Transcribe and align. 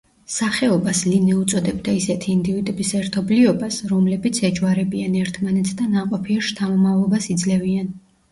სახეობას 0.35 1.01
ლინე 1.09 1.33
უწოდებდა 1.39 1.93
ისეთი 1.97 2.31
ინდივიდების 2.35 2.93
ერთობლიობას, 3.01 3.77
რომლებიც 3.93 4.39
ეჯვარებიან 4.51 5.17
ერთმანეთს 5.25 5.77
და 5.83 5.91
ნაყოფიერ 5.95 6.47
შთამომავლობას 6.51 7.29
იძლევიან. 7.37 7.93